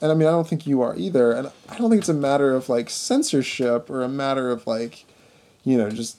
and 0.00 0.10
i 0.10 0.14
mean 0.14 0.26
i 0.26 0.30
don't 0.30 0.48
think 0.48 0.66
you 0.66 0.80
are 0.82 0.96
either 0.96 1.30
and 1.32 1.46
i 1.68 1.76
don't 1.78 1.90
think 1.90 2.00
it's 2.00 2.08
a 2.08 2.14
matter 2.14 2.54
of 2.54 2.68
like 2.68 2.88
censorship 2.90 3.88
or 3.90 4.02
a 4.02 4.08
matter 4.08 4.50
of 4.50 4.66
like 4.66 5.04
you 5.62 5.76
know 5.78 5.90
just 5.90 6.16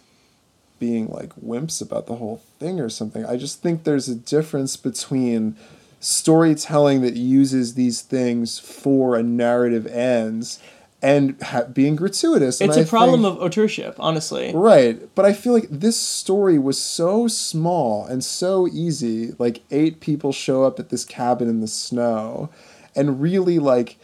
being 0.79 1.07
like 1.07 1.33
wimps 1.35 1.81
about 1.81 2.05
the 2.07 2.15
whole 2.15 2.41
thing 2.59 2.79
or 2.79 2.89
something 2.89 3.25
i 3.25 3.35
just 3.35 3.61
think 3.63 3.83
there's 3.83 4.07
a 4.07 4.15
difference 4.15 4.77
between 4.77 5.55
storytelling 5.99 7.01
that 7.01 7.15
uses 7.15 7.73
these 7.75 8.01
things 8.01 8.59
for 8.59 9.15
a 9.15 9.23
narrative 9.23 9.87
ends 9.87 10.59
and 11.03 11.39
ha- 11.41 11.65
being 11.65 11.95
gratuitous 11.95 12.61
and 12.61 12.69
it's 12.69 12.77
a 12.77 12.81
I 12.81 12.85
problem 12.85 13.23
think- 13.23 13.39
of 13.39 13.51
auteurship, 13.51 13.95
honestly. 13.99 14.51
Right, 14.55 15.13
but 15.15 15.25
I 15.25 15.33
feel 15.33 15.53
like 15.53 15.67
this 15.69 15.97
story 15.99 16.57
was 16.57 16.81
so 16.81 17.27
small 17.27 18.05
and 18.05 18.23
so 18.23 18.67
easy. 18.69 19.33
Like 19.37 19.61
eight 19.69 19.99
people 19.99 20.31
show 20.31 20.63
up 20.63 20.79
at 20.79 20.89
this 20.89 21.03
cabin 21.05 21.49
in 21.49 21.59
the 21.59 21.67
snow, 21.67 22.49
and 22.95 23.21
really 23.21 23.59
like, 23.59 23.97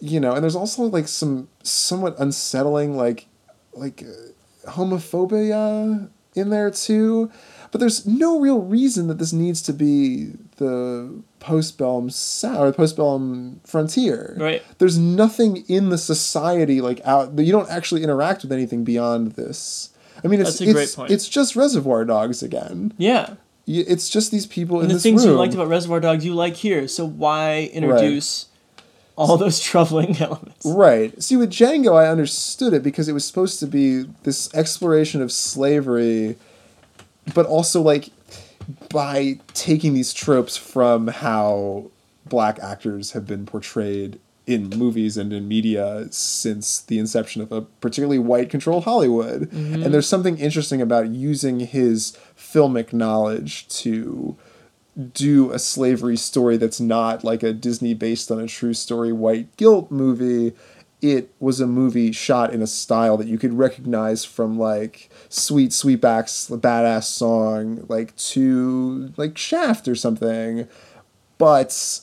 you 0.00 0.18
know, 0.18 0.32
and 0.32 0.42
there's 0.42 0.56
also 0.56 0.82
like 0.84 1.06
some 1.06 1.48
somewhat 1.62 2.16
unsettling 2.18 2.96
like, 2.96 3.26
like 3.74 4.02
uh, 4.02 4.70
homophobia 4.70 6.08
in 6.34 6.48
there 6.50 6.70
too. 6.70 7.30
But 7.72 7.80
there's 7.80 8.06
no 8.06 8.38
real 8.38 8.60
reason 8.60 9.08
that 9.08 9.18
this 9.18 9.32
needs 9.32 9.60
to 9.62 9.72
be 9.72 10.32
the 10.58 11.22
postbellum 11.40 12.12
South 12.12 12.58
or 12.58 12.70
the 12.70 12.76
postbellum 12.76 13.66
frontier. 13.66 14.36
Right. 14.38 14.62
There's 14.78 14.98
nothing 14.98 15.64
in 15.68 15.88
the 15.88 15.98
society 15.98 16.80
like 16.80 17.00
out. 17.04 17.34
That 17.36 17.44
you 17.44 17.50
don't 17.52 17.70
actually 17.70 18.04
interact 18.04 18.42
with 18.42 18.52
anything 18.52 18.84
beyond 18.84 19.32
this. 19.32 19.88
I 20.22 20.28
mean, 20.28 20.40
it's 20.40 20.58
That's 20.58 20.60
a 20.60 20.72
great 20.72 20.82
it's, 20.84 20.94
point. 20.94 21.10
it's 21.10 21.28
just 21.28 21.56
Reservoir 21.56 22.04
Dogs 22.04 22.42
again. 22.42 22.92
Yeah. 22.98 23.34
It's 23.66 24.08
just 24.10 24.30
these 24.30 24.46
people 24.46 24.76
in 24.78 24.82
And 24.82 24.90
the 24.90 24.94
this 24.94 25.02
things 25.02 25.24
room. 25.24 25.32
you 25.34 25.38
liked 25.38 25.54
about 25.54 25.68
Reservoir 25.68 25.98
Dogs, 26.00 26.24
you 26.26 26.34
like 26.34 26.54
here. 26.56 26.86
So 26.88 27.06
why 27.06 27.70
introduce 27.72 28.46
all 29.16 29.36
those 29.38 29.60
troubling 29.70 30.20
elements? 30.20 30.66
Right. 30.66 31.20
See, 31.22 31.36
with 31.36 31.50
Django, 31.50 31.96
I 31.96 32.08
understood 32.08 32.72
it 32.74 32.82
because 32.82 33.08
it 33.08 33.12
was 33.14 33.24
supposed 33.24 33.60
to 33.60 33.66
be 33.66 34.04
this 34.24 34.52
exploration 34.54 35.22
of 35.22 35.32
slavery, 35.32 36.36
but 37.34 37.46
also 37.46 37.80
like 37.80 38.10
by 38.90 39.38
taking 39.54 39.94
these 39.94 40.12
tropes 40.12 40.56
from 40.56 41.08
how 41.08 41.90
black 42.26 42.58
actors 42.60 43.12
have 43.12 43.26
been 43.26 43.46
portrayed 43.46 44.18
in 44.46 44.68
movies 44.70 45.16
and 45.16 45.32
in 45.32 45.46
media 45.46 46.06
since 46.10 46.80
the 46.80 46.98
inception 46.98 47.42
of 47.42 47.52
a 47.52 47.62
particularly 47.62 48.18
white 48.18 48.50
controlled 48.50 48.84
Hollywood. 48.84 49.42
And 49.42 49.50
mm-hmm. 49.50 49.90
there's 49.90 50.08
something 50.08 50.38
interesting 50.38 50.82
about 50.82 51.08
using 51.08 51.60
his 51.60 52.16
filmic 52.36 52.92
knowledge 52.92 53.68
to 53.80 54.36
do 55.14 55.50
a 55.52 55.58
slavery 55.58 56.16
story 56.16 56.56
that's 56.56 56.80
not 56.80 57.24
like 57.24 57.42
a 57.42 57.52
Disney 57.52 57.94
based 57.94 58.30
on 58.30 58.40
a 58.40 58.46
true 58.46 58.74
story 58.74 59.12
white 59.12 59.56
guilt 59.56 59.90
movie. 59.90 60.54
It 61.02 61.34
was 61.40 61.60
a 61.60 61.66
movie 61.66 62.12
shot 62.12 62.54
in 62.54 62.62
a 62.62 62.66
style 62.66 63.16
that 63.16 63.26
you 63.26 63.36
could 63.36 63.52
recognize 63.52 64.24
from 64.24 64.58
like 64.58 65.10
Sweet 65.28 65.70
Sweetback's 65.70 66.48
badass 66.48 67.04
song, 67.04 67.84
like 67.88 68.14
to 68.16 69.12
like 69.16 69.36
Shaft 69.36 69.88
or 69.88 69.96
something. 69.96 70.68
But 71.38 72.00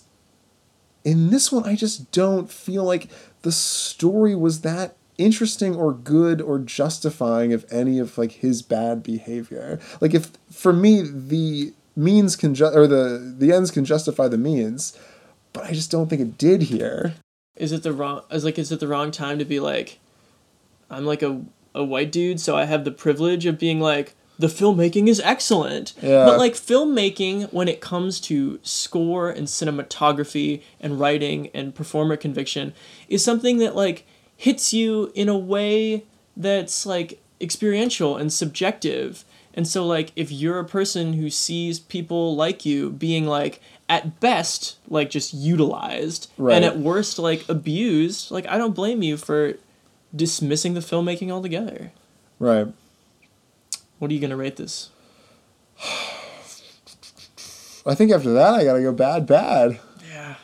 in 1.06 1.30
this 1.30 1.52
one, 1.52 1.64
I 1.64 1.76
just 1.76 2.12
don't 2.12 2.52
feel 2.52 2.84
like 2.84 3.08
the 3.42 3.54
story 3.54 4.36
was 4.36 4.62
that 4.62 4.96
interesting 5.18 5.76
or 5.76 5.94
good 5.94 6.42
or 6.42 6.60
justifying 6.60 7.54
of 7.54 7.66
any 7.72 8.00
of 8.00 8.18
like 8.18 8.32
his 8.34 8.62
bad 8.62 9.04
behavior. 9.04 9.80
Like 10.02 10.14
if 10.14 10.32
for 10.52 10.74
me 10.74 11.02
the 11.02 11.74
means 11.96 12.36
can 12.36 12.56
ju- 12.56 12.66
or 12.66 12.88
the 12.88 13.36
the 13.38 13.52
ends 13.52 13.72
can 13.72 13.86
justify 13.86 14.28
the 14.28 14.38
means, 14.38 14.98
but 15.54 15.66
I 15.66 15.72
just 15.72 15.92
don't 15.92 16.10
think 16.10 16.22
it 16.22 16.38
did 16.38 16.64
here. 16.64 17.14
Is 17.60 17.72
it 17.72 17.84
the 17.84 17.94
wrong 17.94 18.22
is 18.32 18.44
like 18.44 18.58
is 18.58 18.72
it 18.72 18.80
the 18.80 18.88
wrong 18.88 19.12
time 19.12 19.38
to 19.38 19.46
be 19.46 19.60
like 19.60 20.00
i'm 20.90 21.06
like 21.06 21.22
a, 21.22 21.42
a 21.76 21.84
white 21.84 22.12
dude 22.12 22.40
so 22.40 22.56
i 22.58 22.66
have 22.66 22.84
the 22.86 22.92
privilege 22.92 23.46
of 23.46 23.60
being 23.60 23.80
like 23.80 24.16
the 24.40 24.48
filmmaking 24.48 25.08
is 25.10 25.20
excellent 25.20 25.94
Yeah. 26.02 26.24
but 26.26 26.38
like 26.40 26.54
filmmaking 26.54 27.52
when 27.52 27.68
it 27.68 27.82
comes 27.82 28.20
to 28.22 28.60
score 28.64 29.30
and 29.30 29.48
cinematography 29.48 30.62
and 30.80 31.00
writing 31.00 31.50
and 31.54 31.76
performer 31.76 32.16
conviction 32.16 32.74
is 33.10 33.24
something 33.24 33.58
that 33.58 33.76
like 33.76 34.06
hits 34.38 34.74
you 34.74 35.12
in 35.14 35.28
a 35.28 35.38
way 35.38 36.06
that's 36.38 36.86
like 36.86 37.22
experiential 37.42 38.16
and 38.16 38.32
subjective 38.32 39.26
and 39.60 39.68
so 39.68 39.86
like 39.86 40.14
if 40.16 40.32
you're 40.32 40.58
a 40.58 40.64
person 40.64 41.12
who 41.12 41.30
sees 41.30 41.82
people 41.82 42.34
like 42.38 42.66
you 42.66 42.90
being 42.92 43.26
like 43.28 43.60
at 43.90 44.22
best 44.22 44.78
like 44.88 45.10
just 45.10 45.34
utilized 45.34 46.32
Right. 46.38 46.56
and 46.56 46.64
at 46.64 46.78
worst 46.80 47.20
like 47.20 47.44
abused 47.50 48.32
like 48.32 48.48
i 48.48 48.58
don't 48.58 48.74
blame 48.74 49.04
you 49.04 49.18
for 49.18 49.56
dismissing 50.16 50.76
the 50.76 50.80
filmmaking 50.80 51.30
altogether 51.30 51.92
Right. 52.40 52.68
what 53.98 54.10
are 54.10 54.14
you 54.14 54.22
going 54.22 54.30
to 54.30 54.38
rate 54.38 54.56
this 54.56 54.92
I 57.86 57.96
think 57.96 58.12
after 58.12 58.32
that 58.34 58.54
I 58.54 58.64
gotta 58.64 58.82
go 58.82 58.92
bad 58.94 59.26
bad. 59.28 59.78
yeah 60.10 60.36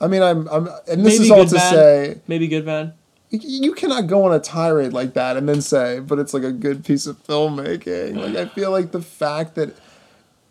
I 0.00 0.06
mean 0.08 0.22
I'm 0.22 0.48
I'm 0.48 0.66
and 0.90 1.04
this 1.06 1.14
Maybe 1.18 1.24
is 1.26 1.30
all 1.30 1.38
good, 1.44 1.48
to 1.50 1.54
bad. 1.54 1.70
say 1.72 2.20
maybe 2.26 2.48
good 2.48 2.64
bad 2.66 2.94
you 3.30 3.74
cannot 3.74 4.06
go 4.06 4.24
on 4.24 4.32
a 4.32 4.40
tirade 4.40 4.92
like 4.92 5.14
that 5.14 5.36
and 5.36 5.48
then 5.48 5.60
say, 5.60 6.00
but 6.00 6.18
it's 6.18 6.32
like 6.32 6.44
a 6.44 6.52
good 6.52 6.84
piece 6.84 7.06
of 7.06 7.22
filmmaking. 7.26 8.16
Like 8.16 8.36
I 8.36 8.46
feel 8.46 8.70
like 8.70 8.92
the 8.92 9.02
fact 9.02 9.54
that 9.56 9.76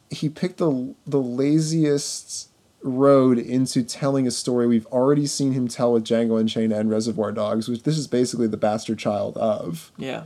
he 0.10 0.29
picked 0.29 0.57
the 0.57 0.93
the 1.05 1.22
laziest 1.22 2.50
road 2.84 3.39
into 3.39 3.84
telling 3.84 4.27
a 4.27 4.31
story 4.31 4.67
we've 4.67 4.86
already 4.88 5.25
seen 5.25 5.53
him 5.53 5.67
tell 5.67 5.93
with 5.93 6.05
Django 6.05 6.39
Unchained 6.39 6.72
and 6.72 6.89
Reservoir 6.89 7.31
Dogs, 7.31 7.67
which 7.67 7.84
this 7.84 7.98
is 7.98 8.07
basically 8.07 8.48
the 8.48 8.57
bastard 8.57 9.00
child 9.00 9.36
of. 9.38 9.91
yeah 9.98 10.24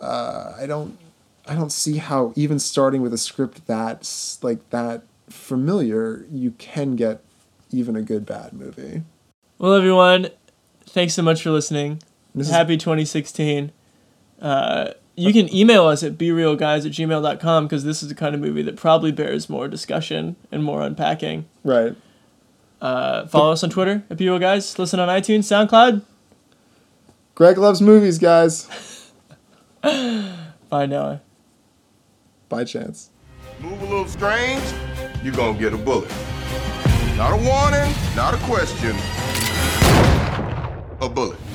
uh, 0.00 0.54
I 0.60 0.66
don't 0.66 0.98
I 1.46 1.54
don't 1.54 1.72
see 1.72 1.98
how 1.98 2.32
even 2.36 2.58
starting 2.58 3.02
with 3.02 3.12
a 3.12 3.18
script 3.18 3.66
that's 3.66 4.42
like 4.42 4.70
that 4.70 5.02
familiar, 5.28 6.26
you 6.30 6.52
can 6.52 6.96
get 6.96 7.22
even 7.70 7.96
a 7.96 8.02
good 8.02 8.26
bad 8.26 8.52
movie. 8.52 9.02
well 9.58 9.74
everyone 9.74 10.28
thanks 10.94 11.12
so 11.12 11.22
much 11.22 11.42
for 11.42 11.50
listening 11.50 12.00
This 12.34 12.46
is- 12.48 12.52
happy 12.54 12.76
2016 12.78 13.70
Uh, 14.40 14.90
you 15.16 15.32
can 15.32 15.52
email 15.54 15.86
us 15.86 16.02
at 16.02 16.18
berealguys 16.18 16.84
at 16.84 16.92
gmail.com 16.92 17.64
because 17.66 17.84
this 17.84 18.02
is 18.02 18.08
the 18.08 18.14
kind 18.16 18.34
of 18.34 18.40
movie 18.40 18.62
that 18.62 18.74
probably 18.76 19.12
bears 19.12 19.48
more 19.48 19.68
discussion 19.68 20.34
and 20.50 20.64
more 20.64 20.82
unpacking. 20.82 21.44
Right. 21.62 21.94
Uh, 22.80 23.24
follow 23.26 23.52
us 23.52 23.62
on 23.62 23.70
Twitter 23.70 24.02
at 24.10 24.16
Be 24.16 24.28
Real 24.28 24.40
Guys. 24.40 24.76
Listen 24.76 24.98
on 24.98 25.08
iTunes, 25.08 25.44
SoundCloud. 25.44 26.02
Greg 27.36 27.56
loves 27.58 27.80
movies, 27.80 28.18
guys. 28.18 28.66
Bye 29.82 30.86
now. 30.86 31.20
By 32.48 32.64
chance. 32.64 33.10
Move 33.60 33.80
a 33.82 33.84
little 33.84 34.08
strange, 34.08 34.62
you're 35.22 35.32
gonna 35.34 35.56
get 35.58 35.72
a 35.72 35.78
bullet. 35.78 36.10
Not 37.16 37.32
a 37.32 37.36
warning, 37.36 37.94
not 38.16 38.34
a 38.34 38.38
question. 38.38 38.96
A 41.00 41.08
bullet. 41.08 41.53